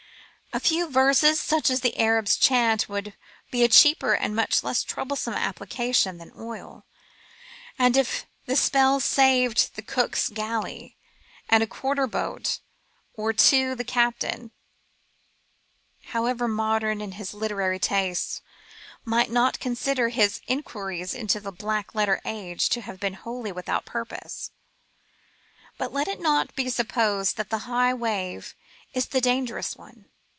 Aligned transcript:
A 0.53 0.59
few 0.59 0.89
verses 0.89 1.39
such 1.39 1.69
as 1.69 1.79
the 1.79 1.97
Arab's 1.97 2.35
chant 2.35 2.89
would 2.89 3.13
be 3.51 3.63
a 3.63 3.69
cheaper 3.69 4.13
and 4.13 4.35
much 4.35 4.65
less 4.65 4.83
troublesome 4.83 5.33
application 5.33 6.17
than 6.17 6.33
oil, 6.37 6.83
and 7.79 7.95
if 7.95 8.25
the 8.47 8.57
spell 8.57 8.99
saved 8.99 9.73
the 9.75 9.81
cook's 9.81 10.27
galley 10.27 10.97
and 11.47 11.63
a 11.63 11.67
quarter 11.67 12.05
boat 12.05 12.59
or 13.13 13.31
two 13.31 13.75
the 13.75 13.85
captain, 13.85 14.51
however 16.07 16.49
modern 16.49 16.99
in 16.99 17.13
his 17.13 17.33
literary 17.33 17.79
tastes, 17.79 18.41
might 19.05 19.31
not 19.31 19.57
consider 19.57 20.09
his 20.09 20.41
inquiries 20.47 21.13
into 21.13 21.39
the 21.39 21.53
black 21.53 21.95
letter 21.95 22.19
age 22.25 22.67
to 22.71 22.81
have 22.81 22.99
been 22.99 23.13
wholly 23.13 23.53
without 23.53 23.85
purpose. 23.85 24.51
But 25.77 25.93
let 25.93 26.09
it 26.09 26.19
not 26.19 26.53
be 26.57 26.67
supposed 26.67 27.37
that 27.37 27.51
the 27.51 27.59
high 27.69 27.93
wave 27.93 28.53
is 28.93 29.05
the 29.05 29.21
dangerous 29.21 29.77
one. 29.77 30.07